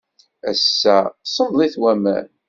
Ass-a, 0.49 0.97
semmḍit 1.25 1.75
waman. 1.81 2.27